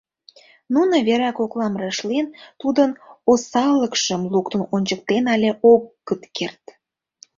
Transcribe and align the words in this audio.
Нуно 0.73 0.95
вера 1.07 1.29
коклам 1.37 1.73
рашлен, 1.81 2.25
тудын 2.61 2.89
осаллыкшым 3.31 4.21
луктын 4.33 4.61
ончыктен 4.75 5.23
але 5.33 5.49
огыт 5.71 6.21
керт. 6.37 6.63